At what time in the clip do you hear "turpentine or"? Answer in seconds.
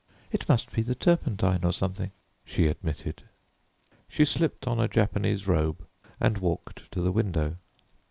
0.95-1.71